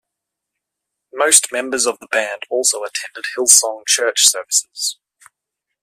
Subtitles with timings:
[1.13, 4.97] Most members of the band also attended Hillsong Church services.